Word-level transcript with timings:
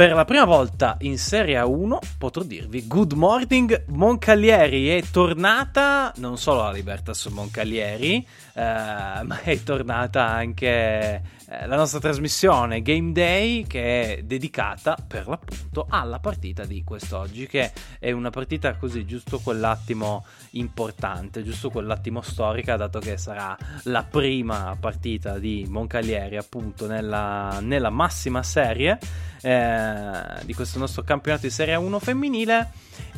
Per 0.00 0.14
la 0.14 0.24
prima 0.24 0.46
volta 0.46 0.96
in 1.00 1.18
Serie 1.18 1.60
A1 1.60 1.98
potrò 2.16 2.42
dirvi 2.42 2.86
good 2.86 3.12
morning 3.12 3.84
Moncalieri. 3.88 4.88
È 4.88 5.02
tornata 5.02 6.10
non 6.16 6.38
solo 6.38 6.62
la 6.62 6.70
Libertas 6.70 7.26
Moncalieri 7.26 8.26
eh, 8.54 8.62
ma 8.62 9.40
è 9.42 9.62
tornata 9.62 10.26
anche 10.26 11.22
eh, 11.46 11.66
la 11.66 11.76
nostra 11.76 11.98
trasmissione 12.00 12.80
Game 12.80 13.12
Day 13.12 13.66
che 13.66 14.16
è 14.16 14.22
dedicata 14.22 14.96
per 15.06 15.28
l'appunto 15.28 15.86
alla 15.88 16.18
partita 16.18 16.64
di 16.64 16.82
quest'oggi 16.82 17.46
che 17.46 17.70
è 17.98 18.10
una 18.10 18.30
partita 18.30 18.76
così 18.76 19.04
giusto 19.04 19.38
quell'attimo 19.38 20.24
importante 20.52 21.42
giusto 21.42 21.68
quell'attimo 21.68 22.22
storica 22.22 22.76
dato 22.76 23.00
che 23.00 23.18
sarà 23.18 23.54
la 23.84 24.02
prima 24.02 24.74
partita 24.80 25.38
di 25.38 25.66
Moncalieri 25.68 26.38
appunto 26.38 26.86
nella, 26.86 27.58
nella 27.60 27.90
massima 27.90 28.42
serie 28.42 28.98
eh, 29.42 30.44
di 30.44 30.54
questo 30.54 30.78
nostro 30.78 31.02
campionato 31.02 31.46
di 31.46 31.52
Serie 31.52 31.74
1 31.76 31.98
femminile. 31.98 32.70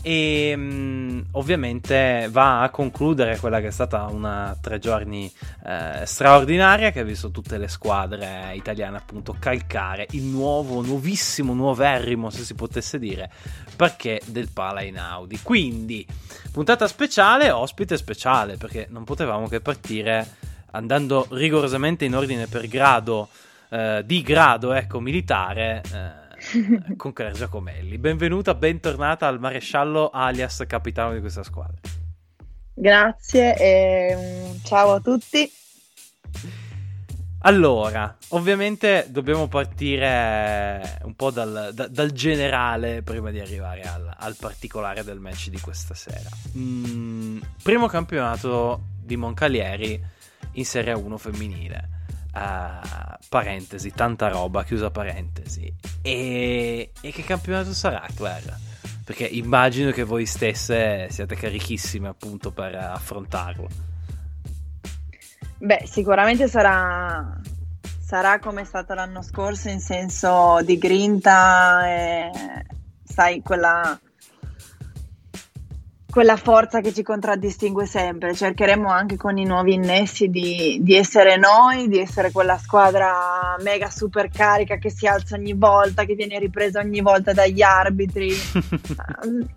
E 0.05 0.57
mh, 0.57 0.63
mm, 0.63 1.21
ovviamente 1.33 2.29
va 2.31 2.63
a 2.63 2.71
concludere 2.71 3.39
quella 3.39 3.61
che 3.61 3.69
è 3.69 3.71
stata 3.71 4.07
una 4.07 4.57
tre 4.61 4.81
giorni 4.81 5.33
eh, 5.65 6.03
straordinaria 6.05 6.91
che 6.91 7.01
ha 7.01 7.05
visto 7.05 7.31
tutte 7.31 7.57
le 7.57 7.69
squadre 7.69 8.53
italiane 8.55 8.97
appunto 8.97 9.37
calcare 9.39 10.09
il 10.11 10.25
nuovo, 10.25 10.83
nuovissimo, 10.83 11.55
nuoverrimo 11.55 12.31
se 12.31 12.43
si 12.43 12.55
potesse 12.55 12.99
dire 12.99 13.31
perché 13.77 14.21
del 14.27 14.49
Pala 14.53 14.83
in 14.83 14.99
Audi 14.99 15.39
quindi 15.41 16.05
puntata 16.51 16.89
speciale, 16.89 17.53
ospite 17.53 17.97
speciale 17.97 18.57
perché 18.57 18.89
non 18.91 19.05
potevamo 19.05 19.47
che 19.47 19.61
partire 19.61 20.27
andando 20.73 21.27
rigorosamente 21.31 22.05
in 22.05 22.17
ordine 22.17 22.47
per 22.47 22.67
grado 22.67 23.29
eh, 23.73 24.03
di 24.05 24.21
grado 24.21 24.75
ecco 24.75 25.01
militare 25.01 25.83
eh, 25.93 26.93
con 26.97 27.15
Claire 27.15 27.35
Giacomelli. 27.35 27.97
Benvenuta, 27.97 28.55
bentornata 28.55 29.27
al 29.27 29.41
maresciallo 29.41 30.11
alias 30.11 30.63
capitano 30.67 31.15
di 31.15 31.21
questa 31.21 31.43
squadra. 31.43 31.81
Grazie 32.75 33.57
e 33.57 34.15
mm, 34.15 34.57
ciao 34.65 34.93
a 34.93 35.01
tutti. 35.01 35.51
Allora, 37.45 38.17
ovviamente 38.29 39.07
dobbiamo 39.09 39.49
partire 39.49 40.99
un 41.05 41.15
po' 41.15 41.31
dal, 41.31 41.71
da, 41.73 41.89
dal 41.89 42.13
generale 42.13 43.03
prima 43.03 43.31
di 43.31 43.41
arrivare 43.41 43.83
al, 43.83 44.15
al, 44.17 44.37
particolare 44.39 45.03
del 45.03 45.19
match 45.19 45.49
di 45.49 45.59
questa 45.59 45.95
sera. 45.95 46.29
Mm, 46.57 47.41
primo 47.63 47.89
campionato 47.89 48.83
di 49.03 49.17
Moncalieri 49.17 50.01
in 50.53 50.65
Serie 50.65 50.93
1 50.93 51.17
femminile. 51.17 52.02
Uh, 52.35 53.19
parentesi, 53.29 53.91
tanta 53.93 54.29
roba, 54.29 54.65
chiusa 54.65 54.91
parentesi. 54.91 55.73
E, 56.01 56.91
e 57.01 57.13
che 57.13 57.23
campionato 57.25 57.75
sarà, 57.75 58.07
Claire? 58.15 58.59
Perché 59.05 59.27
immagino 59.27 59.91
che 59.91 60.05
voi 60.05 60.25
stesse 60.25 61.09
siate 61.11 61.35
carichissime 61.35 62.09
appunto 62.09 62.51
per 62.51 62.75
affrontarlo. 62.75 63.69
Beh, 65.59 65.83
sicuramente 65.85 66.49
sarà, 66.49 67.39
sarà 68.01 68.39
come 68.39 68.63
è 68.63 68.65
stato 68.65 68.95
l'anno 68.95 69.23
scorso 69.23 69.69
in 69.69 69.81
senso 69.81 70.61
di 70.65 70.79
grinta 70.79 71.87
e 71.87 72.31
sai, 73.05 73.43
quella 73.43 73.99
quella 76.13 76.37
forza 76.37 76.83
che 76.83 76.93
ci 76.93 77.03
contraddistingue 77.03 77.87
sempre. 77.87 78.35
Cercheremo 78.35 78.87
anche 78.87 79.17
con 79.17 79.39
i 79.39 79.47
nuovi 79.47 79.73
innessi 79.73 80.29
di, 80.29 80.79
di, 80.83 80.95
essere 80.95 81.39
noi, 81.39 81.89
di 81.89 81.99
essere 81.99 82.31
quella 82.31 82.59
squadra 82.59 83.57
mega 83.63 83.89
super 83.89 84.29
carica 84.29 84.77
che 84.77 84.91
si 84.91 85.07
alza 85.07 85.37
ogni 85.37 85.55
volta, 85.55 86.05
che 86.05 86.15
viene 86.15 86.39
ripresa 86.39 86.81
ogni 86.81 87.01
volta 87.01 87.33
dagli 87.33 87.63
arbitri, 87.63 88.29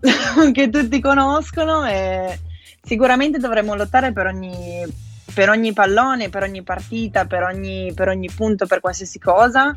che 0.52 0.70
tutti 0.70 0.98
conoscono 0.98 1.84
e 1.84 2.38
sicuramente 2.82 3.36
dovremo 3.36 3.74
lottare 3.74 4.14
per 4.14 4.24
ogni, 4.24 4.82
per 5.34 5.50
ogni 5.50 5.74
pallone, 5.74 6.30
per 6.30 6.42
ogni 6.42 6.62
partita, 6.62 7.26
per 7.26 7.42
ogni, 7.42 7.92
per 7.94 8.08
ogni 8.08 8.30
punto, 8.34 8.64
per 8.64 8.80
qualsiasi 8.80 9.18
cosa 9.18 9.74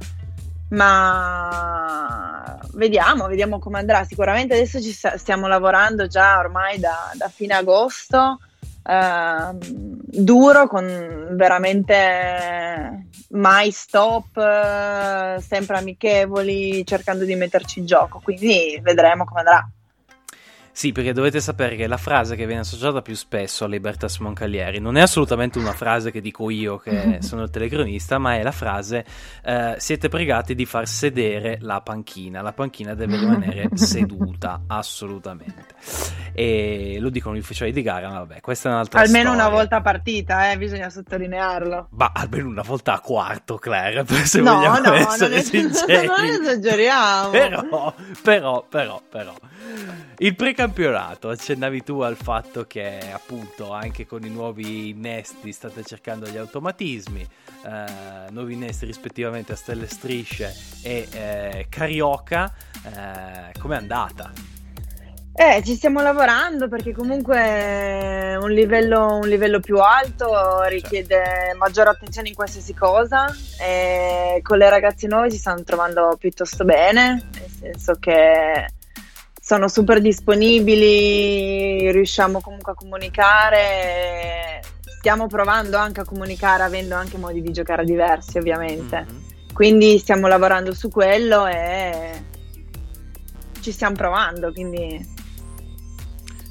ma 0.69 2.59
vediamo, 2.74 3.28
vediamo 3.28 3.59
come 3.59 3.80
andrà. 3.80 4.03
Sicuramente 4.03 4.53
adesso 4.56 4.81
ci 4.81 4.91
stiamo 4.91 5.47
lavorando 5.47 6.07
già 6.07 6.38
ormai 6.38 6.80
da, 6.80 7.12
da 7.13 7.30
fine 7.30 7.53
agosto, 7.56 8.40
eh, 8.84 9.50
duro, 9.53 10.68
con 10.68 11.28
veramente 11.31 13.08
mai 13.29 13.72
stop, 13.72 14.38
eh, 14.38 15.41
sempre 15.41 15.78
amichevoli, 15.78 16.85
cercando 16.85 17.25
di 17.25 17.35
metterci 17.35 17.79
in 17.79 17.85
gioco. 17.85 18.19
Quindi 18.24 18.79
vedremo 18.81 19.25
come 19.25 19.40
andrà. 19.40 19.69
Sì, 20.72 20.91
perché 20.91 21.13
dovete 21.13 21.41
sapere 21.41 21.75
che 21.75 21.88
la 21.88 21.97
frase 21.97 22.35
che 22.35 22.46
viene 22.46 22.62
associata 22.62 23.02
più 23.02 23.16
spesso 23.16 23.66
a 23.66 23.68
Libertas 23.68 24.18
Moncalieri 24.19 24.80
non 24.80 24.97
è 24.97 25.02
assolutamente 25.02 25.59
una 25.59 25.74
frase 25.74 26.12
che 26.12 26.22
dico 26.22 26.50
io, 26.50 26.78
che 26.78 27.19
sono 27.22 27.44
il 27.44 27.50
telecronista, 27.50 28.18
ma 28.18 28.35
è 28.35 28.44
la 28.44 28.52
frase 28.52 29.06
eh, 29.44 29.75
siete 29.78 30.09
pregati 30.09 30.56
di 30.56 30.66
far 30.66 30.88
sedere 30.88 31.58
la 31.62 31.81
panchina. 31.81 32.41
La 32.41 32.53
panchina 32.53 32.94
deve 32.94 33.18
rimanere 33.19 33.69
seduta, 33.74 34.62
assolutamente. 34.68 35.75
E 36.34 36.97
lo 37.00 37.09
dicono 37.09 37.35
gli 37.35 37.40
ufficiali 37.40 37.72
di 37.72 37.81
gara, 37.81 38.09
ma 38.09 38.19
vabbè, 38.19 38.40
questa 38.41 38.69
è 38.69 38.72
un'altra 38.72 39.02
Almeno 39.02 39.31
storia. 39.31 39.46
una 39.46 39.56
volta 39.56 39.75
a 39.78 39.81
partita, 39.81 40.52
eh, 40.52 40.58
bisogna 40.58 40.90
sottolinearlo. 40.90 41.88
Ma 41.91 42.12
almeno 42.13 42.47
una 42.47 42.62
volta 42.62 42.94
a 42.94 43.00
quarto, 43.00 43.58
Claire, 43.58 44.06
se 44.24 44.41
no, 44.41 44.56
vogliamo 44.56 44.79
no, 44.79 44.94
essere 44.94 45.35
non 45.35 45.44
sinceri. 45.44 46.08
Non 46.08 46.24
esageriamo. 46.25 47.29
Però, 47.29 47.94
però, 48.24 48.66
però, 48.69 49.02
però. 49.09 49.34
Il 50.22 50.35
precampionato, 50.59 51.30
accennavi 51.30 51.84
tu 51.84 52.02
al 52.02 52.18
fatto 52.18 52.66
che 52.66 53.00
appunto 53.14 53.72
anche 53.72 54.06
con 54.06 54.25
i 54.25 54.30
nuovi 54.30 54.90
innesti 54.90 55.53
state 55.53 55.86
cercando 55.86 56.28
gli 56.28 56.36
automatismi, 56.36 57.22
eh, 57.22 58.30
nuovi 58.31 58.56
innesti 58.56 58.86
rispettivamente 58.86 59.53
a 59.53 59.56
Stelle 59.56 59.88
Strisce 59.88 60.53
e 60.84 61.08
eh, 61.12 61.66
Carioca, 61.70 62.53
eh, 62.84 63.58
com'è 63.58 63.78
andata? 63.78 64.34
Eh, 65.31 65.64
ci 65.64 65.75
stiamo 65.75 66.02
lavorando 66.02 66.68
perché 66.68 66.91
comunque 66.91 68.36
un 68.36 68.52
livello, 68.52 69.16
un 69.16 69.30
livello 69.30 69.62
più 69.62 69.78
alto 69.78 70.64
richiede 70.64 71.24
certo. 71.24 71.58
maggiore 71.58 71.91
attenzione 71.91 72.28
in 72.28 72.36
qualsiasi 72.36 72.74
cosa 72.74 73.34
e 73.58 74.41
con 74.44 74.58
le 74.58 74.70
ragazze 74.70 75.08
nuove 75.08 75.31
ci 75.31 75.38
stanno 75.38 75.64
trovando 75.64 76.18
piuttosto 76.20 76.66
bene, 76.66 77.30
nel 77.31 77.50
senso 77.50 77.94
che 77.94 78.66
sono 79.50 79.68
super 79.68 80.00
disponibili, 80.00 81.92
riusciamo 81.92 82.40
comunque 82.40 82.74
a 82.74 82.76
comunicare, 82.76 84.62
stiamo 85.00 85.26
provando 85.26 85.76
anche 85.76 86.02
a 86.02 86.06
comunicare 86.06 86.62
avendo 86.62 86.94
anche 86.94 87.18
modi 87.18 87.42
di 87.42 87.52
giocare 87.52 87.84
diversi 87.84 88.38
ovviamente. 88.38 89.08
Mm-hmm. 89.09 89.22
Quindi 89.52 89.98
stiamo 89.98 90.28
lavorando 90.28 90.72
su 90.76 90.90
quello 90.90 91.48
e 91.48 92.24
ci 93.62 93.72
stiamo 93.72 93.96
provando, 93.96 94.54
quindi... 94.54 95.04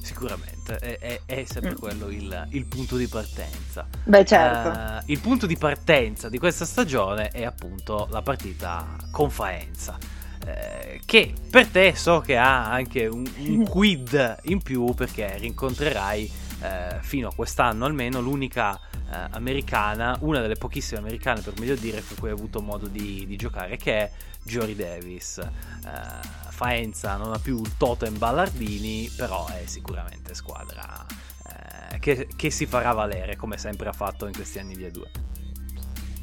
Sicuramente, 0.02 0.78
è, 0.78 0.98
è, 0.98 1.20
è 1.24 1.44
sempre 1.44 1.74
mm. 1.74 1.78
quello 1.78 2.08
il, 2.08 2.48
il, 2.50 2.66
punto 2.66 2.96
di 2.96 3.06
partenza. 3.06 3.86
Beh 4.02 4.24
certo. 4.24 4.70
Uh, 4.70 5.12
il 5.12 5.20
punto 5.20 5.46
di 5.46 5.56
partenza 5.56 6.28
di 6.28 6.38
questa 6.40 6.64
stagione 6.64 7.28
è 7.28 7.44
appunto 7.44 8.08
la 8.10 8.22
partita 8.22 8.96
con 9.12 9.30
Faenza 9.30 10.17
eh, 10.48 11.00
che 11.04 11.34
per 11.50 11.66
te 11.66 11.94
so 11.94 12.20
che 12.20 12.36
ha 12.36 12.70
anche 12.70 13.06
un, 13.06 13.28
un 13.36 13.64
quid 13.68 14.40
in 14.44 14.62
più 14.62 14.94
perché 14.94 15.36
rincontrerai 15.36 16.30
eh, 16.62 16.98
fino 17.00 17.28
a 17.28 17.34
quest'anno 17.34 17.84
almeno 17.84 18.20
l'unica 18.20 18.80
eh, 19.10 19.28
americana, 19.30 20.16
una 20.20 20.40
delle 20.40 20.56
pochissime 20.56 21.00
americane 21.00 21.40
per 21.40 21.58
meglio 21.58 21.74
dire 21.74 22.02
con 22.06 22.16
cui 22.18 22.28
hai 22.28 22.34
avuto 22.34 22.60
modo 22.60 22.86
di, 22.86 23.26
di 23.26 23.36
giocare 23.36 23.76
che 23.76 23.98
è 23.98 24.10
Jory 24.42 24.74
Davis. 24.74 25.38
Eh, 25.38 26.46
Faenza 26.48 27.16
non 27.16 27.32
ha 27.32 27.38
più 27.38 27.60
il 27.60 27.76
totem 27.76 28.18
Ballardini 28.18 29.08
però 29.14 29.46
è 29.46 29.62
sicuramente 29.66 30.34
squadra 30.34 31.06
eh, 31.46 31.98
che, 32.00 32.26
che 32.34 32.50
si 32.50 32.66
farà 32.66 32.92
valere 32.92 33.36
come 33.36 33.58
sempre 33.58 33.88
ha 33.88 33.92
fatto 33.92 34.26
in 34.26 34.32
questi 34.32 34.58
anni 34.58 34.74
di 34.74 34.84
A2. 34.84 35.27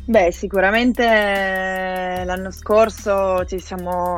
Beh, 0.08 0.32
sicuramente 0.32 1.04
l'anno 2.26 2.52
scorso 2.52 3.44
ci 3.46 3.60
siamo. 3.60 4.18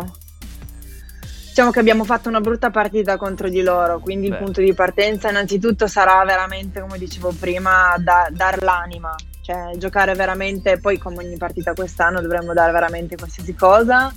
Diciamo 1.47 1.71
che 1.71 1.79
abbiamo 1.79 2.03
fatto 2.03 2.27
una 2.29 2.41
brutta 2.41 2.69
partita 2.69 3.17
contro 3.17 3.49
di 3.49 3.61
loro, 3.63 3.99
quindi 3.99 4.27
Beh. 4.27 4.35
il 4.35 4.43
punto 4.43 4.61
di 4.61 4.73
partenza 4.73 5.29
innanzitutto 5.29 5.87
sarà 5.87 6.23
veramente, 6.23 6.81
come 6.81 6.99
dicevo 6.99 7.33
prima, 7.39 7.95
da, 7.97 8.27
dar 8.29 8.61
l'anima, 8.61 9.15
cioè 9.41 9.71
giocare 9.77 10.13
veramente, 10.13 10.77
poi 10.77 10.99
come 10.99 11.23
ogni 11.23 11.37
partita 11.37 11.73
quest'anno 11.73 12.21
dovremmo 12.21 12.53
dare 12.53 12.71
veramente 12.73 13.15
qualsiasi 13.15 13.55
cosa. 13.55 14.13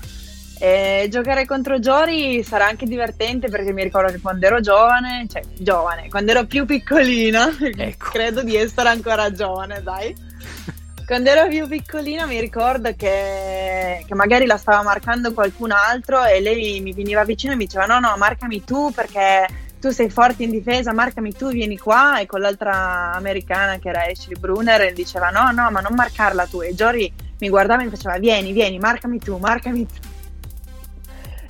E 0.59 1.09
giocare 1.09 1.47
contro 1.47 1.79
Giori 1.79 2.43
sarà 2.43 2.67
anche 2.67 2.85
divertente 2.85 3.49
perché 3.49 3.73
mi 3.73 3.85
ricordo 3.85 4.13
che 4.13 4.21
quando 4.21 4.45
ero 4.45 4.61
giovane, 4.61 5.27
cioè 5.31 5.41
giovane, 5.57 6.09
quando 6.11 6.33
ero 6.33 6.45
più 6.45 6.67
piccolina, 6.67 7.49
ecco. 7.59 8.11
credo 8.11 8.43
di 8.43 8.57
essere 8.57 8.91
ancora 8.91 9.33
giovane, 9.33 9.83
dai 9.83 10.15
quando 11.11 11.29
ero 11.29 11.49
più 11.49 11.67
piccolina 11.67 12.25
mi 12.25 12.39
ricordo 12.39 12.95
che, 12.95 14.05
che, 14.07 14.15
magari 14.15 14.47
la 14.47 14.57
stava 14.57 14.81
marcando 14.85 15.33
qualcun 15.33 15.73
altro 15.73 16.25
e 16.25 16.41
lei 16.41 16.81
mi 16.81 16.93
veniva 16.93 17.25
vicino 17.25 17.53
e 17.53 17.57
mi 17.57 17.65
diceva 17.65 17.85
no 17.85 17.99
no 17.99 18.15
marcami 18.17 18.63
tu 18.63 18.93
perché 18.95 19.45
tu 19.81 19.91
sei 19.91 20.09
forte 20.09 20.45
in 20.45 20.51
difesa, 20.51 20.93
marcami 20.93 21.33
tu, 21.33 21.49
vieni 21.49 21.77
qua. 21.79 22.21
E 22.21 22.27
con 22.27 22.39
l'altra 22.39 23.11
americana 23.13 23.79
che 23.79 23.89
era 23.89 24.05
Ashley 24.05 24.39
Brunner 24.39 24.93
diceva 24.93 25.31
no 25.31 25.51
no 25.51 25.69
ma 25.73 25.81
non 25.81 25.97
marcarla 25.97 26.47
tu. 26.47 26.63
E 26.63 26.75
Jory 26.75 27.13
mi 27.41 27.49
guardava 27.49 27.83
e 27.83 27.87
mi 27.87 27.91
faceva 27.91 28.17
vieni 28.19 28.53
vieni 28.53 28.79
marcami 28.79 29.19
tu, 29.19 29.37
marcami 29.37 29.85
tu. 29.85 29.95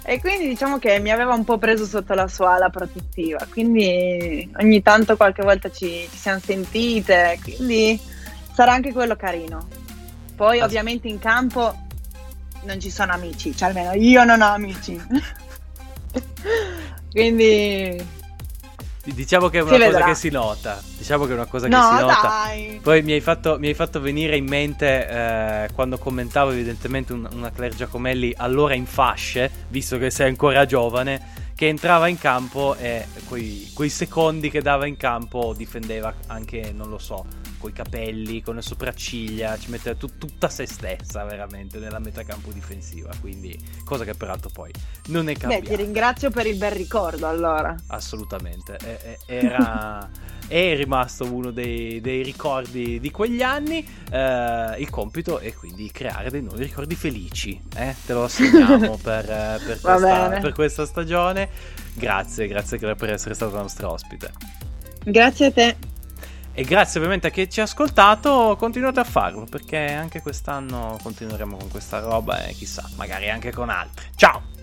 E 0.04 0.20
quindi 0.20 0.48
diciamo 0.48 0.78
che 0.78 0.98
mi 1.00 1.10
aveva 1.10 1.34
un 1.34 1.44
po' 1.44 1.58
preso 1.58 1.84
sotto 1.84 2.14
la 2.14 2.28
sua 2.28 2.54
ala 2.54 2.70
protettiva. 2.70 3.46
Quindi 3.50 4.50
ogni 4.58 4.80
tanto 4.80 5.18
qualche 5.18 5.42
volta 5.42 5.70
ci, 5.70 6.08
ci 6.10 6.16
siamo 6.16 6.40
sentite 6.42 7.38
quindi 7.42 8.18
sarà 8.52 8.72
anche 8.72 8.92
quello 8.92 9.16
carino. 9.16 9.66
Poi 10.36 10.58
As- 10.58 10.66
ovviamente 10.66 11.08
in 11.08 11.18
campo 11.18 11.74
non 12.62 12.80
ci 12.80 12.90
sono 12.90 13.12
amici, 13.12 13.56
cioè 13.56 13.68
almeno 13.68 13.92
io 13.92 14.24
non 14.24 14.40
ho 14.40 14.52
amici. 14.52 15.00
Quindi 17.10 18.18
Diciamo 19.02 19.48
che 19.48 19.58
è 19.58 19.62
una 19.62 19.78
cosa 19.78 20.04
che 20.04 20.14
si 20.14 20.28
nota. 20.28 20.80
Diciamo 20.96 21.24
che 21.24 21.30
è 21.30 21.34
una 21.34 21.46
cosa 21.46 21.68
che 21.68 21.74
no, 21.74 21.82
si 21.82 22.02
nota. 22.02 22.20
Dai. 22.22 22.80
Poi 22.82 23.02
mi 23.02 23.12
hai, 23.12 23.20
fatto, 23.20 23.58
mi 23.58 23.68
hai, 23.68 23.74
fatto, 23.74 24.00
venire 24.00 24.36
in 24.36 24.46
mente 24.46 25.08
eh, 25.08 25.68
quando 25.72 25.96
commentavo 25.96 26.50
evidentemente 26.50 27.14
un, 27.14 27.26
una 27.32 27.50
Claire 27.50 27.74
Giacomelli 27.74 28.34
allora 28.36 28.74
in 28.74 28.84
fasce, 28.84 29.50
visto 29.68 29.96
che 29.96 30.10
sei 30.10 30.28
ancora 30.28 30.66
giovane, 30.66 31.48
che 31.54 31.68
entrava 31.68 32.08
in 32.08 32.18
campo 32.18 32.76
e 32.76 33.06
quei, 33.26 33.70
quei 33.74 33.88
secondi 33.88 34.50
che 34.50 34.60
dava 34.60 34.86
in 34.86 34.96
campo 34.96 35.54
difendeva 35.56 36.12
anche, 36.26 36.70
non 36.74 36.90
lo 36.90 36.98
so, 36.98 37.24
coi 37.60 37.72
capelli, 37.72 38.42
con 38.42 38.56
le 38.56 38.62
sopracciglia, 38.62 39.58
ci 39.58 39.70
mette 39.70 39.96
tut- 39.96 40.18
tutta 40.18 40.48
se 40.48 40.66
stessa 40.66 41.22
veramente 41.24 41.78
nella 41.78 41.98
metacampo 41.98 42.50
difensiva, 42.50 43.12
quindi 43.20 43.56
cosa 43.84 44.04
che 44.04 44.14
peraltro 44.14 44.50
poi 44.50 44.72
non 45.08 45.28
è 45.28 45.36
cambiata. 45.36 45.62
Beh, 45.62 45.68
ti 45.68 45.76
ringrazio 45.76 46.30
per 46.30 46.46
il 46.46 46.56
bel 46.56 46.72
ricordo 46.72 47.28
allora. 47.28 47.74
Assolutamente, 47.88 48.78
era... 49.26 50.10
è 50.50 50.74
rimasto 50.74 51.32
uno 51.32 51.52
dei, 51.52 52.00
dei, 52.00 52.24
ricordi 52.24 52.98
di 52.98 53.10
quegli 53.12 53.40
anni. 53.40 53.86
Eh, 54.10 54.74
il 54.78 54.90
compito 54.90 55.38
è 55.38 55.54
quindi 55.54 55.88
creare 55.92 56.28
dei 56.28 56.42
nuovi 56.42 56.64
ricordi 56.64 56.96
felici. 56.96 57.60
Eh? 57.76 57.94
Te 58.04 58.12
lo 58.12 58.24
assegniamo 58.24 58.98
per, 59.02 59.26
per, 59.26 59.80
questa, 59.80 60.38
per, 60.40 60.52
questa, 60.52 60.86
stagione. 60.86 61.48
Grazie, 61.94 62.48
grazie 62.48 62.78
per 62.96 63.10
essere 63.10 63.34
stata 63.34 63.60
nostra 63.60 63.92
ospite. 63.92 64.32
Grazie 65.04 65.46
a 65.46 65.52
te. 65.52 65.89
E 66.60 66.64
grazie 66.64 66.98
ovviamente 66.98 67.28
a 67.28 67.30
chi 67.30 67.48
ci 67.48 67.60
ha 67.60 67.62
ascoltato, 67.62 68.54
continuate 68.58 69.00
a 69.00 69.04
farlo 69.04 69.46
perché 69.48 69.94
anche 69.94 70.20
quest'anno 70.20 70.98
continueremo 71.02 71.56
con 71.56 71.70
questa 71.70 72.00
roba 72.00 72.44
e 72.44 72.52
chissà, 72.52 72.86
magari 72.96 73.30
anche 73.30 73.50
con 73.50 73.70
altre. 73.70 74.10
Ciao! 74.14 74.59